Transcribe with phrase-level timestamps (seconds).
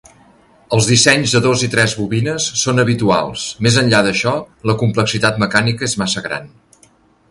[0.77, 4.37] Els dissenys de dos i tres bobines són habituals; més enllà d'això,
[4.71, 6.55] la complexitat mecànica és massa gran.